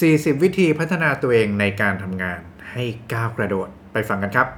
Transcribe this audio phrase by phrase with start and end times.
[0.00, 2.40] 40 วิธีพัฒนาตัวเองในการทำงาน
[2.72, 4.48] ให้ก้าวกระโดดไปฟังกันครับ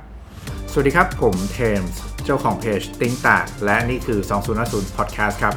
[0.70, 4.20] สวัสดีครับ ผมเทมส์เจ้าของเพจติ้งตาและนี่คือ
[4.58, 5.54] 2010 Podcast ครับ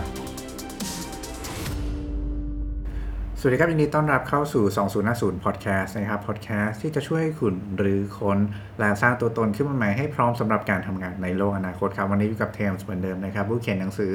[3.39, 4.63] สวัสดีครับยินดีต้อนรับเข้าสู่
[5.05, 8.37] 2050 Podcast นะครับ Podcast ที่จะช่วยให้คุณรื้อค้น
[8.79, 14.11] และสร้างตัวตนขึ้นมาใหม่ให้พร้อมสำหรับการทำงานในโลกอนาคตครับ วันนี้อยู่กับเทมส์เหมือนเดิมนะครับผู้เขียนหนังสือ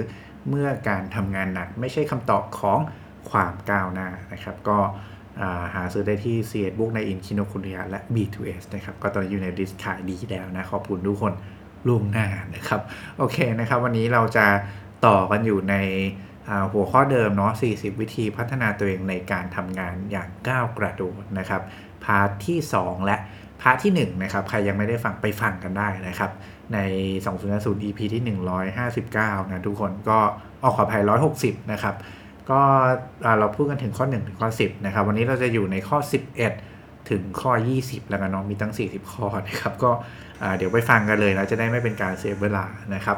[0.48, 2.78] เมื่อการทำงานหนัก ไม่ใช่คำตอบของ
[3.30, 4.78] ความก้าวหน้านะครับ ก็
[5.74, 11.32] หาซื้อได้ที่ c ี Book ในอินคิโนคุริยะและ B2S นะครับ ก็ตอนนี้อยู่ในดิสขายดีแล้วนะ ขอบคุณทุกคน
[11.86, 12.80] ล่วงหน้านะครับ
[13.18, 14.46] โอเคนะครับ วันนี้เราจะ
[15.06, 15.76] ต่อกันอยู่ใน
[16.72, 21.62] หัวข้อเดิมเนาะ 40 วิธีพัฒนาตัวเองในการทำงานอย่างก้าวกระโดดนะครับ
[22.04, 23.16] part ที่ 2 และ
[23.60, 26.30] part ที่1นะครับ ใครยังไม่ได้ฟังไปฟังกันได้นะครับ
[26.74, 26.78] ใน
[27.24, 28.22] 2 0 0 EP ที่
[28.86, 30.18] 159 นะทุกคนก็
[30.62, 31.02] ออกขอภัย
[31.36, 31.94] 160 นะครับ
[32.50, 32.60] ก็
[33.38, 35.98] เราพูดกันถึงข้อ 1 ถึงข้อ 10 นะครับ วันนี้เราจะอยู่ในข้อ
[36.54, 39.90] 11 ถึงข้อ 20 แล้วกันเนาะมีตั้ง 40 ข้อนะครับ ก็
[40.56, 43.16] เดี๋ยวไปฟังกันเลยเราจะได้ไม่เป็นการเสียเวลานะครับ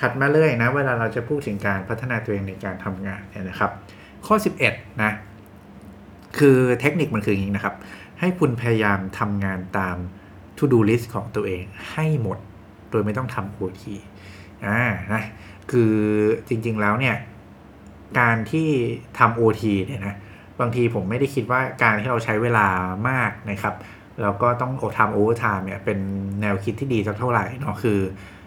[0.00, 3.70] ถัดมาเลยนะเวลาเราจะพูดถึงการพัฒนาตัวเองในการทำงานเนี่ยนะครับ
[4.26, 4.34] ข้อ
[4.68, 5.12] 11 นะ
[6.38, 7.74] คือเทคนิคมันคืออย่างนี้นะครับ
[8.20, 9.96] ให้คุณพยายามทำงานตาม
[10.58, 12.38] to do list ของตัวเองให้หมด
[12.90, 13.82] โดยไม่ต้องทำ OT
[14.66, 14.80] อ่า
[15.12, 15.22] นะ
[15.70, 15.92] คือ
[16.48, 17.16] จริงๆแล้วเนี่ย
[18.20, 18.68] การที่
[19.18, 20.14] ทำ OT เนี่ยนะ
[20.60, 22.66] บางทีผมไม่ได้คิดว่าการที่เราใช้เวลา
[23.08, 23.74] มากนะครับ
[24.22, 25.98] แล้วก็ต้องทำ overtime เนี่ยเป็น
[26.40, 27.98] แนวคิดที่ดีสักเท่าไหร่เนาะคือ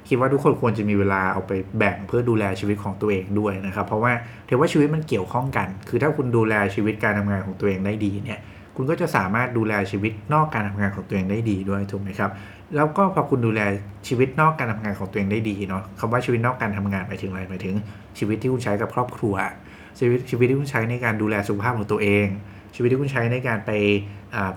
[0.07, 4.11] คิดว่าทุกคนควรจะมีเวลาเอาไปแบ่งเพื่อดูแลชีวิตของตัวเองด้วยนะครับ เพราะว่า
[4.49, 8.39] ถือว่าชีวิตมันเกี่ยวข้องกัน คือถ้าคุณดูแลชีวิตการทำงานของตัวเองได้ดีเนี่ย
[8.75, 12.31] คุณก็จะสามารถดูแลชีวิตนอกการทำงานของตัวเองได้ดีด้วยถูกไหมครับ
[12.75, 13.61] แล้วก็พอคุณดูแล
[14.07, 17.75] ชีวิตนอกการทำงานของตัวเองได้ดีเนาะคำว่าชีวิตนอกการทำงานหมายถึงอะไรหมายถึง
[18.17, 19.35] ชีวิตที่คุณใช้กับครอบครัว
[19.99, 22.25] ชีวิตชีวิตที่คุณใช้ในการดูแลสุขภาพของตัวเอง
[22.75, 23.71] ชีวิตที่คุณใช้ในการไป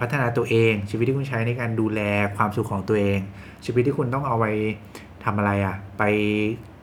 [0.01, 2.01] พัฒนาตัวเอง ชีวิตที่คุณใช้ในการดูแล
[2.37, 3.19] ความสุขของตัวเอง
[3.65, 4.47] ชีวิตที่คุณต้องเอาไป
[5.25, 6.03] ทำอะไรอะ่ะไป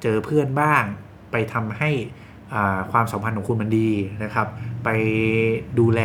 [0.01, 0.83] เจอเพื่อนบ้าง
[1.31, 1.89] ไปทำให้
[2.91, 3.89] ความสัมพันธ์ของคุณมันดี
[4.23, 4.47] นะครับ
[4.83, 4.89] ไป
[5.79, 6.01] ดูแล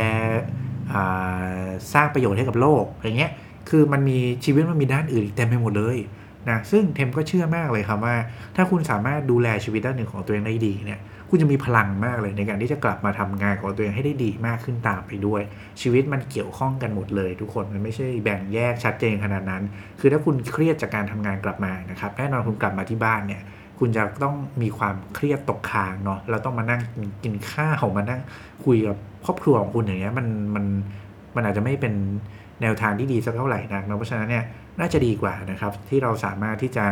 [1.93, 3.31] สร้างประโยชน์ให้กับโลกอย่างเงี้ย
[3.69, 5.97] คือมันมีชีวิตมันมีด้านอื่นอีกเต็มไปหมดเลย
[6.49, 8.15] นะซึ่งเทมก็เชื่อมากเลยครับว่า
[8.55, 15.41] ถ้าคุณสามารถดูแลชีวิตด้านหนึ่งของตัวเองได้ดีเนี่ยคุณจะมีพลังมากเลยในการที่จะกลับมาทำงานของตัวเองให้ได้ดีมากขึ้นตามไปด้วย
[15.81, 19.63] ชีวิตมันเกี่ยวข้องกันหมดเลย ทุกคนมันไม่ใช่แบ่งแยกชัดเจนขนาดนั้น
[19.99, 23.41] คือถ้าคุณเครียดจากการทำงานกลับมานะครับแน่นอนคุณกลับมาที่บ้านเนี่ย
[23.79, 26.81] คุณจะต้องมีความเครียดตกค้างเนาะเราต้องมานั่ง
[27.23, 28.21] กินข้าวมานั่ง
[28.65, 30.65] คุยกับครอบครัวของคุณอย่างเงี้ยมันมัน
[31.35, 31.93] มันอาจจะไม่เป็น
[32.63, 34.43] แนวทางที่ดีสักเท่าไหร่นักนะเพราะฉะนั้นเนี่ย
[34.79, 36.85] น่าจะดีกว่านะครับ ที่เราสามารถที่จะ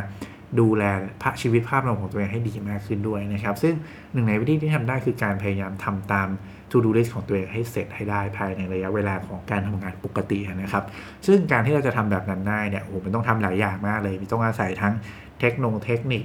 [0.59, 0.83] ดูแล
[1.21, 3.73] พระชีวิตภาพรวมของตัวเองให้ดีมากขึ้นด้วยนะครับ ซึ่ง
[4.13, 6.27] หนึ่งในวิธีที่ทำได้คือการพยายามทำตาม
[6.71, 10.83] to do list ของตัวเองให้เสร็จให้ได้ภายในระยะเวลาของการทำงานปกตินะครับ
[11.27, 14.93] ซึ่งการที่เราจะทำแบบนั้นได้เนี่ยโอ้โหมันต้องทำหลายอย่างมากเลยมีต้องอาศัยทั้ง
[15.39, 16.23] เทคโนเทคนิค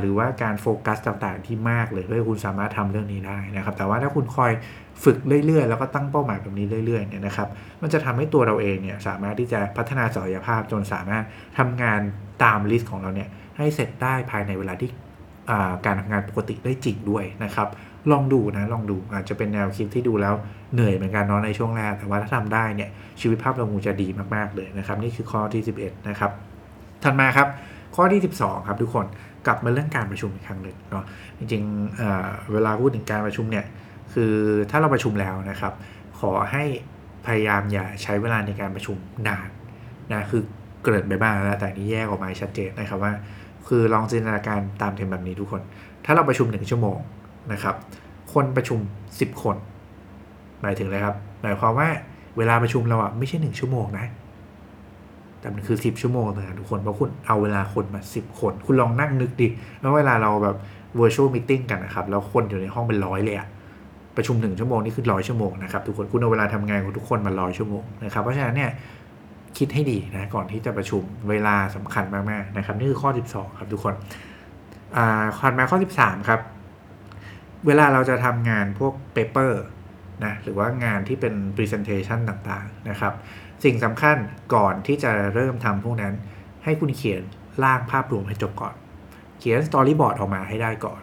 [0.00, 4.52] หรือว่าการโฟกัสต่างๆ ที่มากเลยเพื่อคุณสามารถทำเรื่องนี้ได้นะครับ แต่ว่าถ้าคุณคอย
[5.04, 7.48] ฝึกเรื่อยๆ แล้วก็ตั้งเป้าหมายแบบนี้เรื่อยๆเนี่ยนะครับ
[7.82, 11.24] มันจะทำให้ตัวเราเองเนี่ยสามารถที่จะพัฒนาศักยภาพจนสามารถ
[11.58, 12.00] ทำงาน
[12.44, 14.90] ตาม list ของเราเนี่ยให้เสร็จได้ภายในเวลาที่
[15.84, 17.68] การทำงานปกติได้จริงด้วยนะครับ
[18.12, 20.34] ลองดูนะลองดูอาจจะเป็นแนวคิดที่ดูแล้ว
[20.74, 22.90] เหนื่อยเหมือนกันเนาะในช่วงแรก แต่ว่าถ้าทำได้เนี่ย
[23.20, 26.30] ชีวิตของเราคงจะดีมากๆเลยนะครับ นี่คือข้อที่ 11 นะครับ
[27.02, 27.48] ถัดมาครับ
[27.96, 29.06] ข้อที่ 12 ครับทุกคน
[29.46, 31.04] กลับมาเรื่องการประชุมอีกครั้งหนึ่งเนาะ
[31.38, 33.66] จริงๆเเวลาพูดถึงการประชุมเนี่ย
[34.12, 34.32] คือ
[34.70, 35.72] ถ้าเราประชุมแล้วนะครับ
[36.20, 36.64] ขอให้
[37.26, 38.96] พยายามอย่าใช้เวลาในการประชุม
[39.28, 39.48] นาน
[40.12, 40.42] นะคือ
[40.84, 43.12] เกิดไปบ้างแล้วแต่นี้แยกออกมาชัดเจนนะครับว่า
[43.68, 45.62] คือลองจินตนาการตามเทมแบบนี้ทุกคน
[46.04, 46.98] ถ้าเราประชุมหนึ่งชั่วโมง
[47.52, 47.74] นะครับ
[48.32, 48.78] คนประชุม
[49.10, 49.56] 10 คน
[50.62, 51.88] หมายถึงอะไรครับ หมายความว่า
[52.36, 54.06] เวลาประชุมเราอะไม่ใช่หนึ่งชั่วโมงนะ
[55.40, 59.48] แต่มันคือ 10 ชั่วโมงนะทุกคนเพราะคุณเอาเวลาคนมา 10 คน คุณลองนั่งนึกดิ
[59.80, 60.56] แล้วเวลาเราแบบ
[60.98, 63.48] virtual meeting กันนะครับ แล้วคนอยู่ในห้องเป็นร้อยเลยอะ
[64.16, 68.70] ประชุมหนึ่งชั่วโมงนี่คือร้อยชั่วโมงนะครับทุกคนคุณเอาเวลาทำงานของทุกคนมาร้อยชั่วโมงนะครับเพราะฉะนั้นเนี่ย
[69.58, 73.94] คิดให้ดีนะก่อนที่จะประชุมเวลาสำคัญมากๆนะครับนี่คือข้อ 12 ครับทุกคน
[74.96, 76.40] อ่าคอนมาข้อ 13 ครับ
[77.66, 79.62] เวลาเราจะทำงานพวก paper
[80.24, 83.14] นะหรือว่างานที่เป็น Presentation ต่างๆนะครับ
[83.64, 84.16] สิ่งสำคัญ
[84.54, 86.14] ก่อนที่จะเริ่มทำพวกนั้น
[86.64, 87.22] ให้คุณเขียน
[87.64, 88.74] ร่างภาพรวมให้จบก่อน
[89.38, 91.00] เขียน storyboard ออกมาให้ได้ก่อน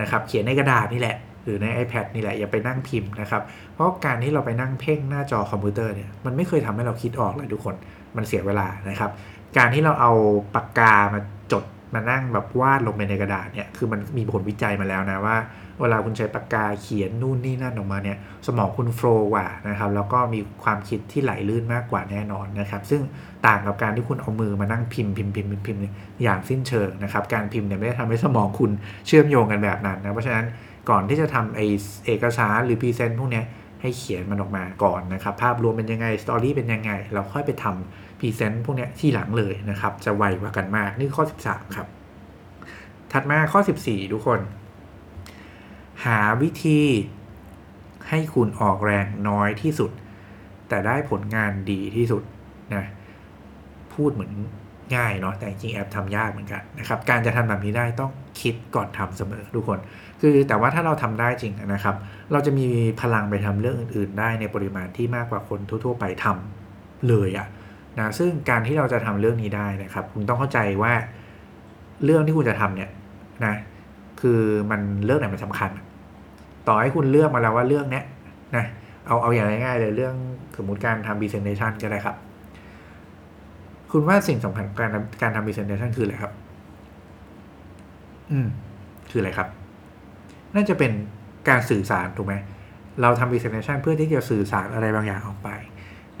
[0.00, 3.42] นะครับเขียนในกระดาษนี่แหละ หรือใน iPad นี่แหละอย่าไปนั่งพิมพ์นะครับ
[3.74, 7.74] เพราะการที่เราไปนั่งเพ่งหน้าจอคอมพิวเตอร์เนี่ยมันไม่เคยทำให้เราคิดออกเลยทุกคน
[8.16, 9.10] มันเสียเวลานะครับ
[9.56, 10.12] การที่เราเอา
[10.54, 11.20] ปากกามา
[11.52, 15.36] จด มานั่งแบบวาดลงไปในกระดาษเนี่ยคือมันมีผลวิจัยมาแล้วนะว่า
[15.80, 18.16] เวลาคุณใช้ปากกาเขียนนู่นนี่นั่นออกมาเนี่ย
[18.46, 23.02] สมองคุณ flow กว่านะครับแล้วก็มีความคิดที่ไหลลื่นมากกว่าแน่นอนนะครับ ซึ่ง
[23.46, 25.80] ต่างกับการที่คุณเอามือมานั่งพิมพ์พิมพ์พิมพ์พิมพ์พิมพ์
[26.22, 28.70] อย่างสิ้นเชิงนะครับ การพิมพ์เนี่ยไม่ได้ทำให้สมองคุณ
[29.06, 30.46] เชื่อมโยงกันแบบนั้นนะเพราะฉะนั้น
[30.90, 31.60] ก่อนที่จะทำไอ้
[32.06, 33.42] เอกสารหรือ present พวกนี้
[33.82, 41.86] ให้เขียนมันออกมาก่อนนะครับ ภาพรวมเป็นยังไง story เป็นยังไง เราค่อยไปทำ พรีเซนต์พวกนี้ที่หลังเลยนะครับ จะไวกว่ากันมากนี่ข้อ 13 ครับ
[43.12, 44.40] ถัดมาข้อ 14 ทุกคน
[46.04, 46.80] หาวิธี
[48.08, 49.90] ให้คุณออกแรงน้อยที่สุด
[50.68, 52.22] แต่ได้ผลงานดีที่สุด
[52.74, 52.84] นะ
[53.94, 54.32] พูดเหมือน
[54.96, 59.78] ง่ายเนาะแต่จริงแอบทำยากเหมือนกันนะครับ การจะทำแบบนี้ได้ต้องคิดก่อนทำเสมอทุกคน
[60.20, 61.96] คือแต่ว่าถ้าเราทำได้จริงนะครับ
[62.32, 62.66] เราจะมี
[63.00, 67.46] พลังไปทำเรื่องอื่น ๆ ได้ในปริมาณที่มากกว่าคนทั่ว ๆ ไปทำเลยอะ
[67.98, 70.92] นะซึ่งการที่เราจะทำเรื่องนี้ได้นะครับ คุณต้องเข้าใจว่า
[72.04, 72.90] เรื่องที่คุณจะทำเนี่ย
[73.46, 73.54] นะ
[74.20, 74.40] คือ
[74.70, 75.70] มันเรื่องไหนมันสำคัญ
[76.68, 78.04] ต่อให้คุณเลือกมาแล้วว่าเรื่องเนี้ย
[78.56, 78.64] นะ
[79.06, 80.14] เอาเอาอย่างง่ายๆเลยเรื่อง
[80.56, 82.16] สมมติการทำ presentation ก็ได้ครับ
[83.90, 84.90] คุณว่าสิ่งสำคัญการ
[85.22, 86.32] การทำ presentation คืออะไรครับ
[88.30, 88.46] อืม
[89.10, 89.48] คืออะไรครับ
[90.54, 90.92] น่าจะเป็น
[91.48, 92.34] การสื่อสารถูกไหม
[93.02, 95.48] เราทำ presentation เพื่อที่จะสื่อสารอะไรบางอย่างออกไป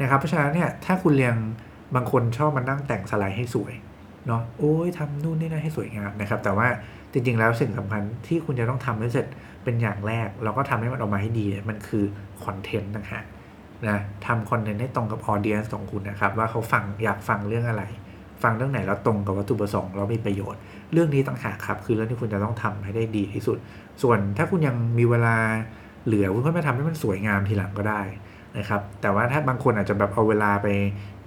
[0.00, 1.34] นะครับเพราะฉะนั้นเนี่ยถ้าคุณเรียน
[1.94, 3.74] บางคนชอบมานั่งแต่งสไลด์ให้สวย
[4.26, 6.68] เนาะโอ้ยทำนู่นนี่นั่นให้สวยงามนะครับ แต่ว่า
[7.12, 9.26] จริงๆแล้วสิ่งสำคัญที่คุณจะต้องทำให้เสร็จ
[9.64, 12.04] เป็นอย่างแรกแล้วก็ทำให้มันออกมาให้ดี มันคือ
[12.44, 13.22] คอนเทนต์นะฮะ
[13.88, 17.84] นะทำคอนเทนต์ให้ตรงกับออเดียนของคุณนะครับ ว่าเขาฟังอยากฟังเรื่องอะไร
[18.42, 20.60] ฟังเรื่องไหนแล้วตรงกับวัตถุประสงค์แล้วมีประโยชน์
[20.92, 23.58] เรื่องนี้ต่างหากครับ คือเรื่องที่คุณจะต้องทำให้ได้ดีที่สุด
[24.02, 25.36] ส่วนถ้าคุณยังมีเวลา
[26.06, 28.02] เหลือคุณก็มาทำให้มันสวยงามทีหลังก็ได้
[28.58, 30.68] นะครับแต่ว่าถ้าบางคนอาจจะแบบเอาเวลาไป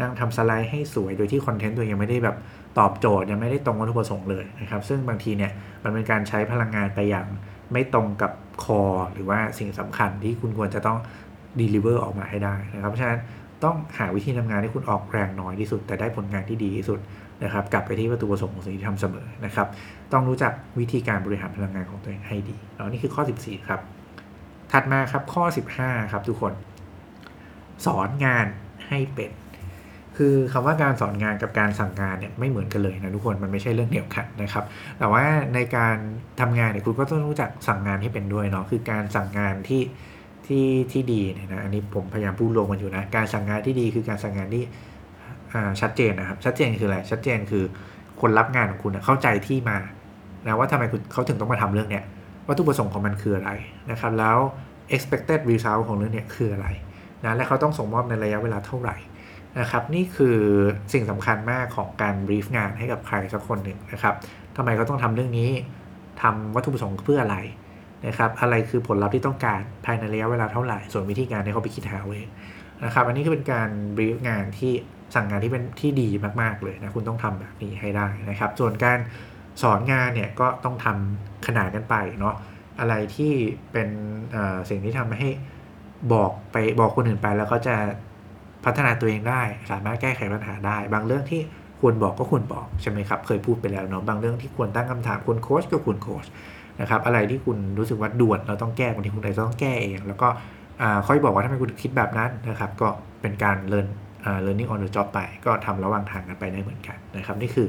[0.01, 2.37] นั่งทำสไลด์ให้สวยโดยที่คอนเทนต์ตัวยังไม่ได้แบบ
[2.79, 5.51] ตอบโจทย์ยังไม่ได้ตรงวัตถุประสงค์เลยนะครับซึ่งบางทีเนี่ย
[5.83, 7.27] มันเป็นการใช้พลังงานไปอย่าง
[7.71, 8.31] ไม่ตรงกับ
[8.63, 8.81] คอ
[9.13, 10.97] หรือว่าสิ่งสำคัญที่คุณควรจะต้อง
[11.59, 13.19] deliver ออกมาให้ได้นะครับเพราะฉะนั้น
[13.63, 16.99] ต้องหาวิธีทำงานที่คุณออกแรงน้อยที่สุด แต่ได้ผลงานที่ดีที่สุด
[17.43, 19.67] นะครับกลับไปที่วัตถุประสงค์ของสิ่งที่ทำเสมอนะครับ
[20.13, 23.79] ต้องรู้จักวิธีการบริหารพลังงานของตัวเองให้ดีแล้วนี่คือข้อ 14 ครับ
[24.71, 25.43] ถัดมาครับข้อ
[25.77, 26.53] 15 ครับทุกคน
[27.85, 28.45] สอนงาน
[28.87, 29.31] ให้เป็น
[30.17, 34.65] คือคำว่าการสอนงานกับการสั่งงานเนี่ยไม่เหมือนกันเลยนะทุกคนมันไม่ใช่เรื่องเดียวกันนะครับ
[34.99, 35.23] แต่ว่า
[35.55, 35.95] ในการ
[36.39, 39.81] ทำงานเนี่ยคุณก็ต้องรู้จักสั่งงานให้เป็นด้วยเนาะคือการสั่งงานที่
[40.47, 44.63] ที่ที่ดีเนี่ยนะอันนี้ผมพยายามพูดลงมันอยู่นะการสั่งงานที่ดีคือการสั่งงานที่
[45.81, 47.63] ชัดเจนนะครับ ชัดเจนคืออะไรชัดเจนคือ
[48.21, 49.77] คนรับงานของคุณเข้าใจที่มา
[50.45, 52.03] นะว่าทำไมคุณเขาถึงต้องมาทำเรื่องเนี้ย
[52.47, 53.51] วัตถุประสงค์ของมันคืออะไร
[53.91, 54.37] นะครับแล้ว
[54.95, 56.67] expected result ของเรื่องเนี้ยคืออะไร
[57.25, 58.97] นะและเขาต้องส่งมอบในระยะเวลาเท่าไหร่
[59.59, 60.37] นะครับนี่คือ
[60.93, 64.15] สิ่งสำคัญมากของการบรีฟงานให้กับใครสักคนหนึ่งนะครับ
[64.55, 65.49] ทำไมเขาต้องทำเรื่องนี้
[66.21, 67.37] ทำวัตถุประสงค์เพื่ออะไร
[68.07, 72.27] นะครับอะไรคือผลลัพธ์ที่ต้องการภายในระยะเวลาเท่าไหร่ ส่วนวิธีการเนี่เขาไปคิดหาเอง
[72.85, 74.73] นะครับอันนี้ก็เป็นการบรีฟงานที่
[75.15, 76.09] สั่งงานที่เป็นที่ดี
[76.41, 78.99] มากๆเลยนะคุณต้องทำแบบนี้ให้ได้นะครับ ส่วนการ
[79.61, 82.35] สอนงานเนี่ยก็ต้องทำขนาดกันไปเนาะ
[82.79, 83.33] อะไรที่
[83.71, 83.89] เป็น
[84.69, 85.29] สิ่งที่ทำให้
[86.13, 87.75] บอกไปบอกคนอื่นไปแล้วก็จะ
[88.65, 89.41] พัฒนาตัวเองได้
[89.71, 91.41] สามารถแก้ไขปัญหาได้ บางเรื่องที่
[91.81, 96.25] ควรบอกก็ควรบอกใช่ไหมครับเคยพูดไปแล้วเนาะบางเรื่องที่ควรตั้งคำถามควรโค้ชก็ควรโค้ช
[96.81, 100.27] นะครับอะไรที่คุณรู้สึกว่าด่วนเราต้องแก้บางทีคุณอาจจะต้องแก้เอง แล้วก็
[101.07, 102.87] ค่อยบอกว่าทำไมคุณคิดแบบนั้นนะครับก็
[103.21, 103.87] เป็นการเรียน
[104.45, 107.67] learning on the job ไปก็ทำระหว่างทางกันไปได้เหมือนกันนะครับนี่คือ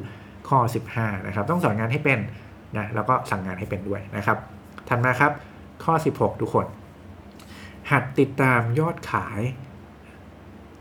[0.48, 0.58] ข้อ
[0.94, 2.18] 15นะครับต้องสอนงานให้เป็น
[2.76, 4.38] นะแล้วก็สั่งงานให้เป็นด้วยนะครับ
[4.88, 5.32] ถัดมาครับ
[5.84, 6.66] ข้อ 16 ทุกคน
[7.90, 9.40] หัดติดตามยอดขาย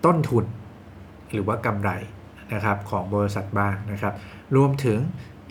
[0.06, 0.46] ต้นทุน
[1.34, 1.92] หรือว่ากำไร
[2.54, 4.14] นะครับของบริษัทบ้างนะครับ
[4.56, 5.00] รวมถึง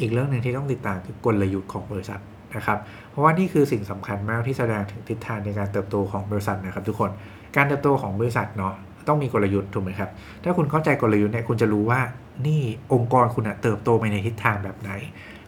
[0.00, 2.20] อีกเรื่องหนึ่งที่ต้องติดตามคือกลยุทธ์ของบริษัท
[2.56, 2.78] นะครับ
[3.10, 7.10] เพราะว่านี่คือสิ่งสำคัญมากที่แสดงถึงทิศทางในการเติบโตของบริษัทนะครับ ทุกคน
[7.56, 8.74] การเติบโตของบริษัทเนาะ
[9.08, 10.10] ต้องมีกลยุทธ์ถูกไหมครับ
[10.44, 12.00] ถ้าคุณเข้าใจกลยุทธ์เนี่ยคุณจะรู้ว่า
[12.46, 12.62] นี่
[12.92, 14.90] องค์กรคุณเติบโตไปในทิศทางแบบไหน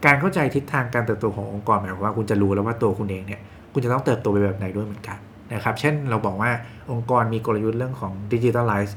[0.04, 3.40] การเข้าใจทิศทางการเติบโตขององค์กรหมายความว่าคุณจะรู้แล้วว่าตัวคุณเองเนี่ย
[3.72, 5.18] คุณจะต้องเติบโตไปแบบไหนด้วยเหมือนกัน
[5.54, 6.50] นะครับ เช่นเราบอกว่า
[6.90, 8.92] องค์กรมีกลยุทธ์เรื่องของ digitalize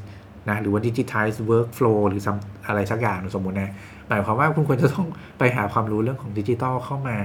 [0.50, 2.22] นะหรือว่า digitize workflow หรือ
[2.67, 3.72] อะไรสักอย่างสมมุตินะ
[4.07, 5.07] หมายความว่าคุณควรจะต้อง
[5.39, 7.17] ไปหาความรู้เรื่องของดิจิทัลเข้ามา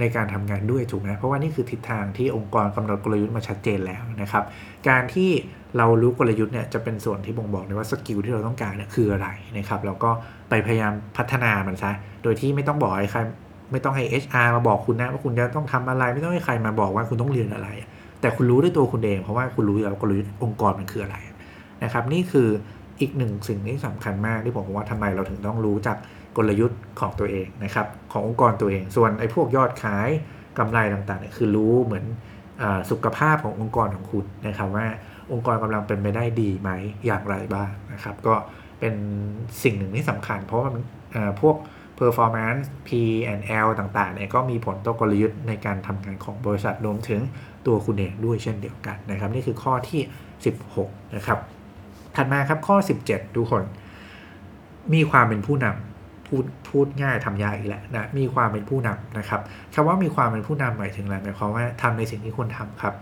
[0.00, 4.44] ในการทำงานด้วยถูกไหมเพราะว่านี่คือทิศทางที่องค์กรกำหนดกลยุทธ์มาชัดเจนแล้วนะครับ
[4.88, 5.30] การที่
[5.76, 10.10] เรารู้กลยุทธ์เนี่ยจะเป็นส่วนที่บ่งบอกในว่าสกิลที่เราต้องการเนี่ยคืออะไรนะครับแล้วก็
[10.48, 13.20] ไปพยายามพัฒนามันซะโดยที่ไม่ต้องบอกให้ใคร
[13.72, 17.68] ไม่ต้องให้ HR มาบอกคุณนะว่าคุณจะต้องทำอะไร ไม่ต้องให้ใครมาบอกว่าคุณต้องเรียนอะไร
[18.20, 21.16] แต่คุณรู้ด้วยตัวคุณเอง เพราะว่าคุณรู้อยู่แล้วกลยุทธ์องค์กรมันคืออะไร
[21.84, 22.48] นะครับ นี่คือ
[23.00, 25.96] อีกหนึ่งสิ่งที่สำคัญมากที่ผมว่าทำไมเราถึงต้องรู้จัก
[26.36, 30.08] กลยุทธ์ของตัวเองนะครับขององค์กรตัวเอง ส่วนไอ้พวกยอดขาย
[30.58, 32.04] กำไรต่างๆเนี่ยคือรู้เหมือน
[32.62, 34.86] อสุขภาพขององค์กรของคุณนะครับว่า
[35.32, 36.70] องค์กรกำลังเป็นไปได้ดีไหม
[37.06, 38.34] อย่างไรบ้างนะครับ ก็
[38.80, 38.94] เป็น
[39.62, 40.70] สิ่งหนึ่งที่สำคัญ เพราะว่า
[41.40, 41.56] พวก
[41.98, 42.88] performance P
[43.32, 47.20] and L ต่างๆเนี่ยก็มีผลต่อกลยุทธ์ในการทำงานของบริษัทรวมถึง
[47.66, 50.00] ตัวคุณเองด้วยเช่นเดียวกันนะครับ นี่คือข้อที่
[50.58, 51.38] 16 นะครับ
[52.16, 52.76] ถัดมาครับข้อ
[53.06, 53.62] 17 ทุกคน
[54.94, 59.40] มีความเป็นผู้นำพูดพูดง่ายทำยากอีกแหละนะมีความเป็นผู้นำนะครับ
[59.74, 62.94] คำว่ามีความเป็นผู้นำหมายถึงอะไรหมายความว่าทำในสิ่งที่ควรทำครับ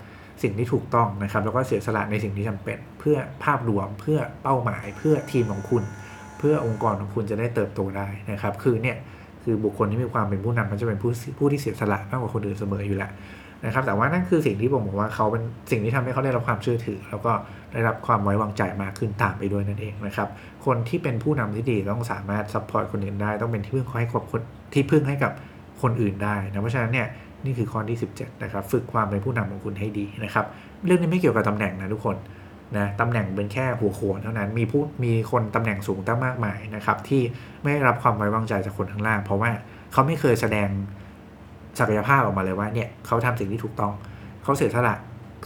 [0.43, 5.83] สิ่งที่ถูกต้องนะครับ แล้วก็เสียสละในสิ่งที่จำเป็น เพื่อภาพรวมเพื่อเป้าหมายเพื่อทีมของคุณ
[6.39, 8.97] เพื่อองค์กรของคุณจะได้เติบโตได้นะครับ คือเนี่ย
[9.43, 13.11] คือบุคคลที่มีความเป็นผู้นำมันจะเป็นผู้ผู้ที่เสียสละมากกว่าคนอื่นเสมออยู่แล้ว
[13.67, 17.33] นะครับ แต่ว่านั่นคือสิ่งที่ผมบอกว่าเขาเป็นสิ่งที่ทำให้เขาได้รับความเชื่อถือ แล้วก็
[17.73, 20.29] ได้รับความไว้วางใจมากขึ้นตามไปด้วยนั่นเองนะครับ
[20.67, 24.41] คนที่เป็นผู้นำที่ดีต้องสามารถ support คนอื่นได้ ต้องเป็นที่พึ่งให้กับคน
[24.73, 25.33] ที่พึ่งให้กับ
[25.83, 27.07] คนอื่นได้นะเพราะฉะนั้นเนี่ย
[27.45, 30.47] นี่คือข้อที่ 17นะครับฝึกความเป็นผู้นำของคุณให้ดีนะครับ
[30.87, 32.17] เรื่องนี้ไม่เกี่ยวกับตำแหน่งนะทุกคน
[32.79, 37.23] นะตำแหน่งเป็นแค่หัวโขนเท่านั้นมีผู้มีคนตำแหน่งสูงตั้งมากมายนะครับ ที่
[37.63, 39.51] ไม่รับความไว้วางใจจากคนข้างล่าง เพราะว่า
[39.93, 40.69] เขาไม่เคยแสดง
[41.79, 43.93] ศักยภาพออกมาเลยว่าเนี่ยเขาทำสิ่งที่ถูกต้อง
[44.43, 44.95] เขาเสียสละ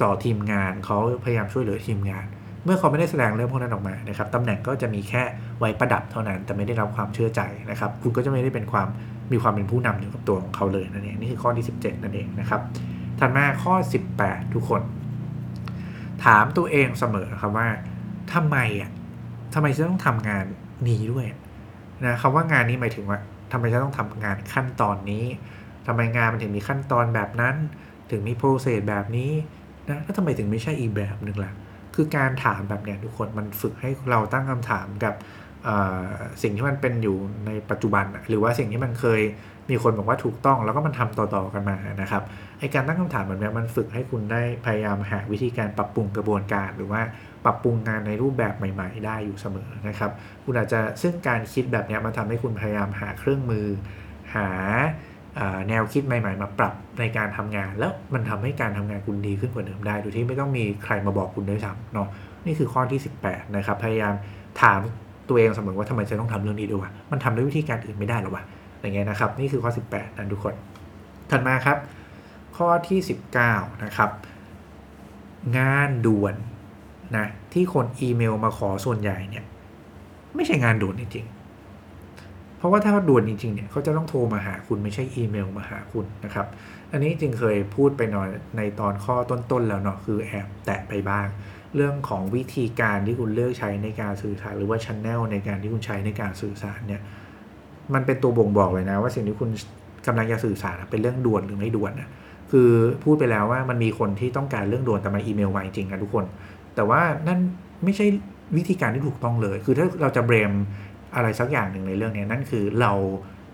[0.02, 2.26] ต่อทีมงานเขาพยายามช่วยเหลือทีมงาน
[2.64, 5.22] เมื่อเขาไม่ได้แสดงเรื่องพวกนั้นออกมานะครับตำแหน่งก็จะมีแค่
[5.58, 8.88] ไว้ประดับเท่านั้น แต่ไม่ได้รับความเชื่อใจนะครับ คุณก็จะไม่ได้เป็นความ
[9.32, 12.60] มีความเป็นผู้นำอยู่กับตัวของเขาเลยนั่นเองนี่คือข้อที่ 17 นั่นเองนะครับ
[13.18, 13.74] ถัดมาข้อ
[14.14, 14.82] 18 ทุกคน
[16.24, 17.68] ถามตัวเองเสมอครับว่า
[18.34, 18.90] ทำไมอะ
[19.54, 20.44] ทำไมจะต้องทำงาน
[20.88, 21.26] นี้ด้วย
[22.04, 23.18] นะคำว่างานนี้หมายถึงว่า
[23.52, 25.24] ทำไมจะต้องทำงานขั้นตอนนี้
[25.86, 27.56] ทำไมงานมันถึงมีขั้นตอนแบบนั้น
[28.10, 29.32] ถึงมีโปรเซสแบบนี้
[29.88, 31.52] นะแล้วทำไมถึงไม่ใช่อีกแบบหนึ่งล่ะ
[31.94, 35.14] คือการถามแบบเนี้ยทุกคนมันฝึกให้เราตั้งคำถามกับ
[36.42, 39.20] สิ่งที่มันเป็นอยู่ในปัจจุบัน หรือว่าสิ่งที่มันเคย
[39.70, 42.22] มีคนบอกว่าถูกต้องแล้วก็มันทำต่อๆกันมานะครับ
[42.58, 47.02] ไอการตั้งคำถามแบบนี้มันฝึกให้คุณได้พยายามหาวิธีการปรับปรุงกระบวนการ หรือว่า
[47.44, 50.10] ปรับปรุงงานในรูปแบบใหม่ ๆ ได้อยู่เสมอนะครับ
[50.44, 53.66] คุณอาจจะซึ่งการคิดแบบนี้มันทำให้คุณพยายามหาเครื่องมือ
[54.34, 54.48] หา
[55.68, 62.08] แนวคิดใหม่ ๆ มาปรับในการทำงาน แล้วมันทำให้การทำงานคุณดีขึ้นกว่าเดิมได้ โดยที่ไม่ต้องมีใครมาบอกคุณด้วยซ้ำเนาะ
[62.46, 64.14] นี่คือข้อที่ 18 นะครับ พยายาม
[64.62, 64.80] ถาม
[65.28, 68.44] ตัวเองเสมอว่าทำไมจะต้องทำเรื่องนี้ด้วยวะมันทำด้วยวิธีการอื่นไม่ได้หรอวะ
[68.80, 70.54] อย่างเงี้ยนะครับ นี่คือข้อ 18 นะทุกคน
[71.30, 71.76] ถัดมาครับ
[72.58, 72.98] ข้อที่
[73.42, 74.10] 19 นะครับ
[75.58, 76.34] งานด่วน
[77.16, 79.44] นะที่คนอีเมลมาขอส่วนใหญ่เนี่ย
[80.34, 81.26] ไม่ใช่งานด่วนจริง
[82.56, 86.46] เพราะว่าถ้าด่วนจริงๆเนี่ยเขาจะต้องโทรมาหาคุณไม่ใช่อีเมลมาหาคุณนะครับ
[86.92, 91.26] อันนี้จริงเคยพูดไปหน่อยในตอนข้อต้นๆแล้วเนาะคือแอบแตะไปบ้าง
[91.74, 97.02] เรื่องของวิธีการที่คุณเลือกใช้ในการสื่อสาร หรือว่า channel ในการที่คุณใช้ในการสื่อสารเนี่ย
[97.94, 99.50] มันเป็นตัวบ่งบอกเลยนะว่าสิ่งที่คุณ
[100.06, 102.08] กำลังจะสื่อสารเป็นเรื่องด่วนหรือไม่ด่วนนะ
[102.50, 102.70] คือ
[103.04, 106.24] พูดไปแล้วว่ามันมีคนที่ต้องการเรื่องด่วนแต่มาอีเมลมาจริงๆนะทุกคน
[106.74, 107.38] แต่ว่านั่น
[107.84, 108.06] ไม่ใช่
[108.56, 110.52] วิธีการที่ถูกต้องเลย คือถ้าเราจะ blame
[111.16, 112.92] อะไรสักอย่างหนึ่งในเรื่องนี้นั่นคือเรา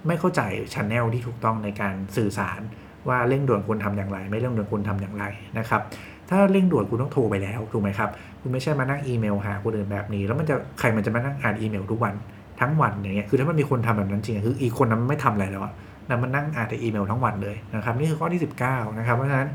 [0.06, 0.40] ไม่เข้าใจ
[0.74, 2.60] channel ที่ถูกต้องในการสื่อสาร
[3.08, 5.24] ว่าเร่งด่วนคุณทำอย่างไร ไม่เร่งด่วนคุณทำอย่างไร
[5.58, 5.82] นะครับ
[6.30, 8.10] ถ้าเร่งด่วนคุณต้องโทรไปแล้วถูกไหมครับ
[8.40, 12.14] คุณไม่ใช่มานั่งอีเมลหาคนอื่นแบบนี้ แล้วมันจะใครมันจะมานั่งอ่านอีเมลทุกวัน
[12.60, 15.62] ทั้งวันอย่างเงี้ยคือถ้ามันมีคนทำแบบนั้นจริงคืออีกคนนั้นไม่ทำอะไรแล้ว
[16.08, 19.50] นะมันนั่งอ่านแต่อีเมลทั้งวันเลยนะครับนี่คือข้อที่ 19นะครับเพราะฉะนั้น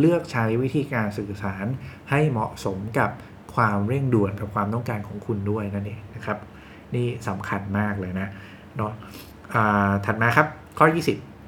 [0.00, 1.66] เลือกใช้วิธีการสื่อสาร
[2.10, 3.10] ให้เหมาะสมกับ
[3.54, 6.38] ความเร่งด่วนกับความต้องการของคุณด้วยนั่นเองนะครับ
[6.94, 8.28] นี่สำคัญมากเลยนะ
[8.76, 8.92] เนาะ
[10.04, 10.46] ถัดมาครับ
[10.78, 10.86] ข้อ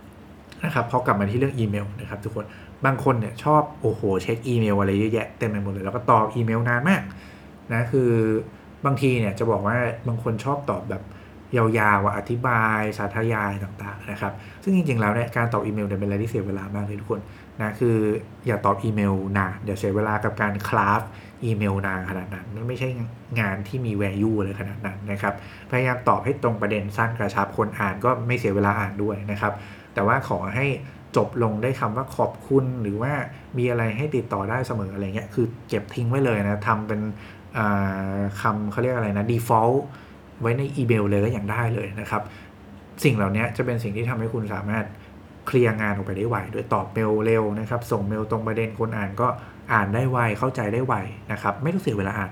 [0.01, 2.47] 20นะครับพอกลับมาที่เรื่องอีเมลนะครับทุกคน
[2.85, 7.03] บางคนเนี่ยชอบโอ้โหเช็คอีเมลอะไรเยอะแยะเต็มไปหมดเลยแล้วก็ตอบอีเมลนานมาก
[7.73, 8.11] นะคือ
[8.85, 9.77] บางทีเนี่ยจะบอกว่า
[10.09, 11.03] บางคนชอบตอบแบบ
[11.57, 14.33] ยาวๆอธิบาย สาธยายต่างๆนะครับ
[14.63, 17.21] ซึ่งจริงๆแล้วเนี่ยการตอบอีเมลเนี่ยเป็นอะไรที่เสียเวลามากเลยทุกคน
[17.61, 17.97] นะคือ
[18.47, 21.03] อย่าตอบอีเมลนานอย่าเสียเวลากับการ craft
[21.45, 22.89] อีเมลนานขนาดนั้นมันไม่ใช่
[23.41, 25.35] งานที่มี value เลยขนาดนั้นนะครับ
[25.71, 29.53] พยายามตอบให้ตรงประเด็นสั้นกระชับคนอ่านก็ไม่เสียเวลาอ่านด้วยนะครับ
[29.95, 30.67] แต่ว่าขอให้
[31.17, 33.13] จบลงได้คำว่าขอบคุณหรือว่า
[33.59, 37.01] มีอะไรให้ติดต่อได้เสมออะไรเงี้ยคือเก็บทิ้งไว้เลยนะทำเป็น
[38.41, 39.79] คำเขาเรียกอะไรนะ default
[40.45, 42.23] ไว้ในอีเมลเลยก็อย่างได้เลยนะครับ
[43.05, 44.85] สิ่งเหล่านี้จะเป็นสิ่งที่ทำให้คุณสามารถ
[45.47, 49.29] เคลียร์งานออกไปได้ไวโดยตอบเมลเร็วนะครับ ส่งเมลตรงประเด็นคนอ่านก็
[49.73, 50.95] อ่านได้ไวเข้าใจได้ไว
[51.33, 52.31] นะครับ ไม่ต้องเสียเวลาอ่าน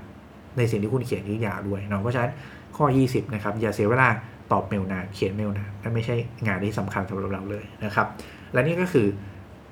[0.58, 2.32] ในสิ่งที่คุณเขียนยืดยาวด้วยเนาะเพราะฉะนั้น
[2.76, 4.08] ข้อ 20 นะครับ อย่าเสียเวลา
[4.52, 6.16] ตอบเมลนานเขียนเมลนานนั่นไม่ใช่
[6.46, 8.06] งานที่สำคัญสำหรับเราเลยนะครับ
[8.52, 9.06] และนี่ก็คือ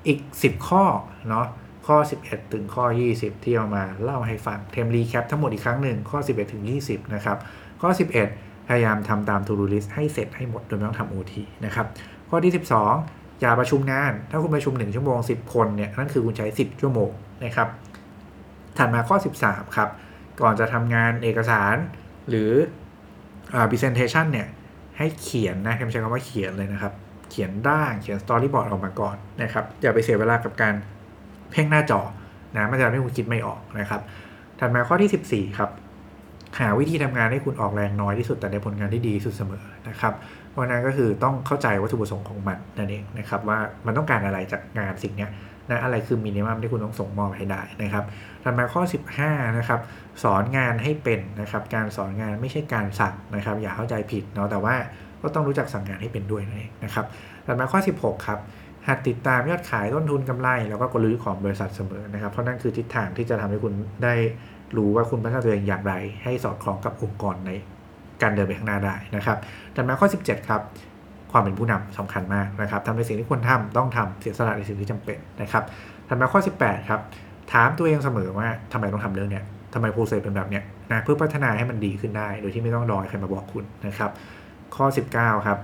[0.07, 0.83] อีก 10 ข้อ
[1.29, 1.45] เนาะ
[1.87, 7.37] ข้อ 11 ถึงข้อ 20 ที่เอามาเล่าให้ฟังเทมรีแคปทั้งหมดอีกครั้งหนึ่งข้อ 11 ถึง 20 นะครับ
[7.81, 8.09] ข้อ 11พ
[8.67, 11.33] พยายามทำตาม to do list ให้เสร็จให้หมดโดยไม่ต้องทำ OT
[11.65, 11.85] นะครับ
[12.29, 12.53] ข้อที่
[12.95, 17.09] 12 อย่าประชุมงาน ถ้าคุณประชุม 1 ชั่วโมง 10 คนเนี่ยนั่นคือคุณใช้ 10 ชั่วโมง
[17.43, 17.67] นะครับ
[18.77, 19.89] ถัดมาข้อ 13 ครับ
[20.41, 21.75] ก่อนจะทำงานเอกสาร
[22.29, 22.51] หรือ
[23.69, 24.47] presentation เนี่ย
[24.97, 26.93] ให้เขียนนะไม่ใช้คำว่าเขียนเลยนะครับ
[27.29, 30.73] เขียนร่างเขียน storyboard ออกมาก่อนนะครับ อย่าไปเสียเวลากับการ
[31.51, 32.01] เพ่งหน้าจอ
[32.55, 34.01] นะมันจะทำให้คุณคิดไม่ออกนะครับ
[34.59, 35.69] ถัดมาข้อที่ 14 ครับ
[36.59, 40.13] หาวิธีทำงานให้คุณออกแรงน้อยที่สุดแต่ได้ผลงานที่ดีสุดเสมอนะครับ
[40.49, 45.27] เพราะนั้นก็คือต้องเข้าใจวัตถุประสงค์ของมันนั่นเองนะครับว่ามันต้องการอะไรจากงานสิ่งนี้
[45.69, 48.03] นะอะไรคือมินิมัมที่คุณต้องส่งมอบให้ได้นะครับ
[48.43, 48.81] ถัดมาข้อ
[49.19, 49.79] 15นะครับ
[50.23, 54.75] สอนงานให้เป็นนะครับการสอนงานไม่ใช่การสั่งนะครับ อย่าเข้าใจผิดเนาะแต่ว่า
[55.21, 57.05] ก็ต้องรู้จักสั่งงานให้เป็นด้วยนั่นเองนะครับ
[57.45, 58.39] ถัดมาข้อ 16ครับ
[58.87, 64.13] หัดติดตามยอดขายต้นทุนกำไร แล้วก็กลยุทธ์ของบริษัทเสมอนะครับ เพราะนั่นคือทิศทางที่จะทำให้คุณได้
[64.77, 67.51] รู้ว่าคุณพัฒนาตัวเองอย่างไร ให้สอดคล้องกับองค์กรใน
[68.21, 69.37] การเดินไปข้างหน้าได้นะครับ
[69.75, 70.61] ถัดมาข้อ 17 ครับ
[71.31, 75.63] ความเป็นผู้นำสำคัญมากนะครับทำในสิ่งที่ควรทำต้องทำเสียสละในสิ่งที่จำเป็นนะครับ
[76.07, 77.01] ถัดมาข้อ 18 ครับ
[77.51, 84.11] ถามตัวเองเสมอว่าทำไมต้องทำเรื่องเนี้ยทำไมโปรเซสเป็นแบบเนี้ยนะเพื่อพัฒนาให้มันดีขึ้นได้ โดยที่ไม่ต้องรอใครมาบอกคุณนะครับ
[84.75, 84.85] ข้อ
[85.15, 85.59] 19 ครับ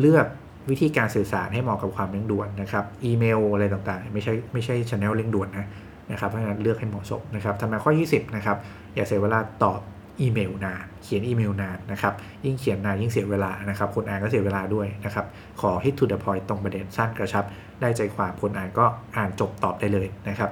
[0.00, 0.26] เลือก
[0.70, 5.66] วิธีการสื่อสารให้เหมาะกับความเร่งด่วนนะครับ อีเมลอะไรต่างๆ ไม่ใช่ไม่ใช่ช anel เร่งด่วนนะ
[6.12, 8.56] นะครับเพราะฉะนั้นเลือกให้เหมาะสมนะครับทำไมข้อ 20นะครับ
[8.94, 9.80] อย่าเสียเวลาตอบ
[10.20, 15.26] อีเมลนาน เขียนอีเมลนานนะครับยิ่งเขียนนานยิ่งเสียเวลานะครับคนอ่านก็เสียเวลาด้วยนะครับ
[15.60, 17.44] ขอ hit to the point ตรงประเด็นสั้นกระชับ
[17.80, 18.86] ได้ใจความคนอ่านก็
[19.16, 20.50] อ่านจบตอบได้เลยนะครับ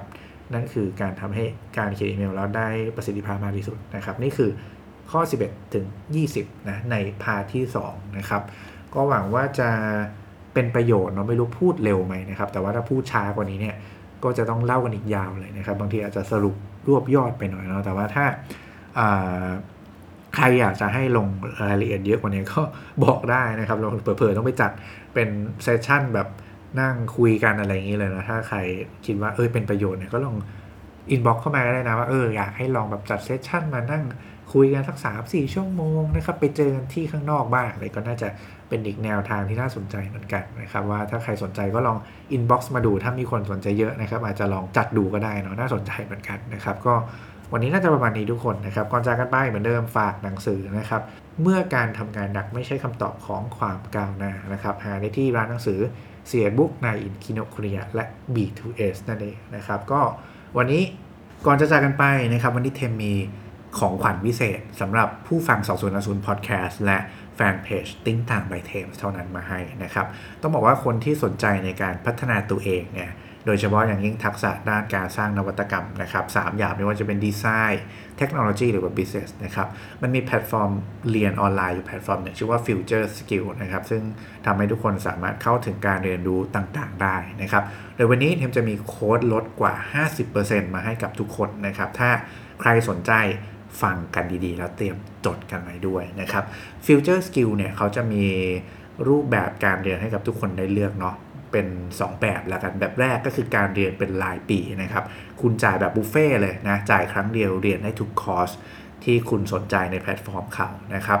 [0.53, 1.45] นั่นคือการทำให้
[1.77, 4.49] การเขียนอีเมลแล้วได้ประสิทธิภาพมากที่สุดนะครับนี่คือ
[5.11, 5.85] ข้อ 11 ถึง
[6.27, 8.41] 20นะในพาที่2นะครับ
[8.93, 9.69] ก็หวังว่าจะ
[10.53, 13.75] เป็นประโยชน์เนาะไม่รู้พูดเร็วไหมนะครับแต่ว่าถ้าพูดช้ากว่านี้เนี่ย
[14.23, 16.55] ก็จะต้องเล่ากันอีกยาวเลยนะครับ บางทีอาจจะสรุป
[16.87, 18.25] รวบยอดไปหน่อยเนาะแต่ว่าถ้า
[20.35, 21.27] ใครอยากจะให้ลง
[21.69, 22.61] รายละเอียดเยอะกว่านี้ก็
[23.03, 24.71] บอกได้นะครับเราเผื่อๆต้องไปจัด
[25.13, 25.29] เป็น
[25.63, 26.27] session แบบ
[26.81, 28.57] นั่งคุยกันอะไรอย่างนี้เลยนะถ้าใคร
[29.05, 30.35] คิดว่าเออเป็นประโยชน์เนี่ยก็ลอง
[31.11, 34.03] inbox เข้ามาได้นะว่าเอออยากให้ลองแบบจัด session มานั่ง
[34.53, 38.27] คุยกันสักสามสี่ชั่วโมงนะครับ ไปเจอกันที่ข้างนอกบ้างอะไรก็น่าจะ
[38.69, 41.97] เป็นอีกแนวทางที่น่าสนใจเหมือนกันนะครับว่าถ้าใครสนใจก็ลอง
[42.31, 46.93] inbox มาดู ถ้ามีคนสนใจเยอะนะครับ อาจจะลองจัดดูก็ได้เนาะน่าสนใจเหมือนกันนะครับ ก็
[47.53, 51.01] วันนี้น่าจะประมาณนี้ทุกคนนะครับก่อนจากกันไปเหมือนเดิมฝากหนังสือนะครับ
[51.41, 55.79] เมื่อการทำงานหนักไม่ใช่คำตอบของความก้าวหน้านะครับ หาได้ที่ร้านหนังสือ
[56.27, 60.01] ซีเอ็ดบุ๊ก นายอินทร์ คิโนะคุนิยะและ B2S นั่นเองนะครับก็
[60.57, 60.83] วันนี้
[61.45, 62.03] ก่อนจะจากกันไป
[62.33, 63.13] นะครับ วันนี้เทมมี
[63.79, 66.97] ของขวัญพิเศษสำหรับผู้ฟังสองศูนย์ศูนย์พอดแคสต์และ
[67.37, 70.05] แฟนเพจ Think ต่าง by เทมเท่านั้นมาให้นะครับ
[70.41, 73.11] ต้องบอกว่าคนที่สนใจในการพัฒนาตัวเองเนี่ย
[73.45, 77.83] โดยเฉพาะอย่างยิ่งทักษะด้านการสร้างนวัตกรรมนะครับสามอย่างไม่ว่าจะเป็นดีไซน์
[78.17, 79.67] เทคโนโลยีหรือว่า business นะครับ
[80.01, 80.71] มันมีแพลตฟอร์ม
[81.11, 84.01] เรียนออนไลน์อยู่แพลตฟอร์มหนึ่งชื่อว่า Future Skill นะครับซึ่ง
[84.45, 87.63] ทำให้ทุกคนสามารถเข้าถึงการเรียนรู้ต่างๆได้นะครับ
[87.95, 89.73] โดยวันนี้เทมจะมีโค้ดลดกว่า
[90.25, 92.09] 50%มาให้กับทุกคนนะครับถ้า
[92.61, 93.11] ใครสนใจ
[93.81, 96.43] ฟังกันดีๆ แล้วเตรียมจดกันไว้ด้วยนะครับ
[96.85, 98.25] Future Skill เนี่ยเขาจะมี
[99.07, 101.15] รูปแบบการเรียนให้กับทุกคนได้เลือกเนาะ
[101.51, 105.03] เป็น 2 แบบแล้วกันแบบแรกก็คือการเรียนเป็นรายปีนะครับ
[105.41, 108.49] คุณจ่ายแบบบุฟเฟ่เลยนะจ่ายครั้งเดียวเรียนได้ทุกคอร์ส
[109.03, 111.19] ที่คุณสนใจในแพลตฟอร์มเขานะครับ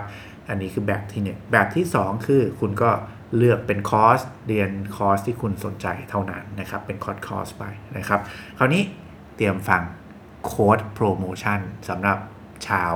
[0.49, 2.91] อันนี้คือแบบที่ 1 แบบที่ 2 คือคุณก็
[3.37, 7.63] เลือกเป็นคอร์สเรียนคอร์สที่คุณสนใจเท่านั้นนะครับ เป็นคอร์สคอร์สไป
[7.97, 8.19] นะครับ
[8.57, 8.83] คราวนี้
[9.35, 9.81] เตรียมฟัง
[10.45, 12.17] โค้ดโปรโมชั่นสำหรับ
[12.67, 12.93] ชาว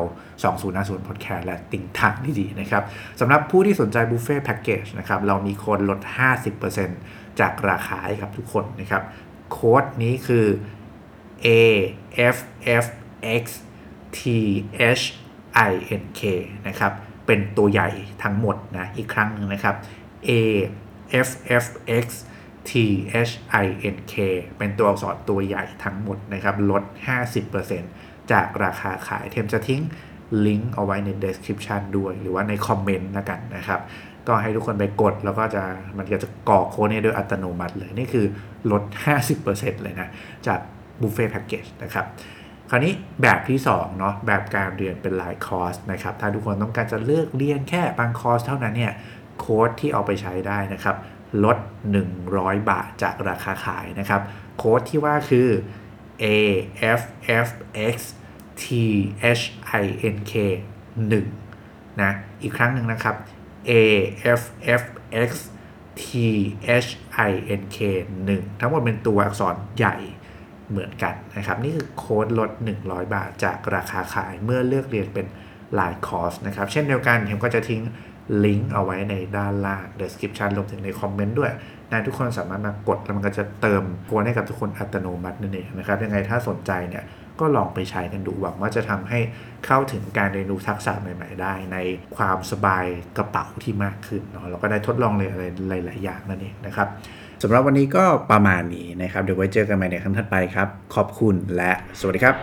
[0.52, 2.84] 2050 Podcast และติ่งทางที่ดีนะครับ
[3.20, 6.00] สำหรับผู้ที่สนใจบุฟเฟ่แพ็กเกจนะครับเรามีโค้ดลด
[6.70, 9.04] 50%จากราคาให้กับทุกคนนะครับ
[9.52, 10.46] โค้ดนี้คือ
[11.46, 11.48] A
[12.36, 12.38] F
[12.84, 12.86] F
[13.42, 13.46] X
[14.18, 14.20] T
[15.00, 15.04] H
[15.70, 15.72] I
[16.02, 16.22] N K
[16.68, 16.92] นะครับ
[17.26, 17.90] เป็นตัวใหญ่
[18.24, 19.76] ทั้งหมดนะอีกครั้งหนึ่งนะครับ
[20.30, 20.32] A
[21.28, 21.30] F
[21.64, 21.66] F
[22.04, 22.08] X
[22.70, 22.72] T
[23.28, 24.16] H I N K
[24.58, 26.84] เป็นตัวอักษรตัวใหญ่ทั้งหมดนะครับลด
[27.50, 29.82] 50% จากราคาขายเทมจะทิ้ง
[30.46, 33.82] ลิงก์เอาไว้ใน description ด้วย หรือว่าใน comment แล้วกันนะครับ
[34.28, 35.64] ก็ให้ทุกคนไปกดแล้วก็จะ
[35.98, 38.26] มันก็จะกรอกโค้ดนี้โดยอัตโนมัติเลย นี่คือ
[38.72, 38.84] ลด
[39.34, 40.08] 50%เลยนะ
[40.48, 40.60] จาก
[41.02, 42.06] บุฟเฟ่แพ็กเกจนะครับ
[42.70, 48.94] คราวนี้แบบที่2เนาะแบบการเรียนเป็นรายคอร์สนะครับ ถ้าทุกคนต้องการจะเลือกเรียนแค่บางคอร์สเท่านั้นเนี่ย
[49.40, 50.96] โค้ดที่เอาไปใช้ได้นะครับ
[51.44, 51.58] ลด
[52.14, 54.22] 100 บาทจากราคาขายนะครับ
[54.58, 55.48] โค้ดที่ว่าคือ
[56.24, 56.26] A
[57.00, 57.02] F
[57.46, 57.48] F
[57.96, 57.98] X
[58.62, 58.66] T
[59.40, 59.44] H
[59.84, 60.34] I N K
[61.18, 63.16] 1นะอีกครั้งหนึ่งนะครับ
[63.70, 63.72] A
[64.40, 64.42] F
[64.80, 64.84] F
[65.30, 65.32] X
[66.04, 66.06] T
[66.86, 66.90] H
[67.30, 67.78] I N K
[68.26, 69.96] 1ทั้งหมดเป็นตัวอักษรใหญ่
[70.70, 72.50] เหมือนกันนะครับ นี่คือโค้ดลด
[72.82, 75.26] 100 บาทจากราคาขายเมื่อเลือกเรียนเป็น
[75.76, 77.82] หลายคอร์สนะครับ เช่นเดียวกันเทมก็จะทิ้ง
[78.46, 81.52] ลิงก์เอาไว้ในด้านล่าง description รวมถึงในคอมเมนต์ด้วย
[81.92, 87.04] นะทุกคนสามารถมากดแล้วมันก็จะเติมโค้ดให้กับทุกคนอัตโนมัตินั่นเองนะครับยังไงถ้าสนใจเนี่ย
[87.40, 89.20] ก็ลองไปใช้กันดูหวังว่าจะทำให้
[89.66, 91.78] เข้าถึงการเรียนรู้ทักษะใหม่ ๆ ได้ ใน
[92.16, 92.86] ความสบาย
[93.18, 96.88] กระเป๋าที่มากขึ้นเนาะแล้วก็ได้ทดลองเลยอะไรหลาย ๆ อย่างนั่นเองนะครับ
[97.44, 102.36] สำหรับวันนี้ก็ประมาณนี้นะครับ เดี๋ยวไว้เจอกันใหม่ในครั้งถัดไปครับ ขอบคุณและสวัสดีครับ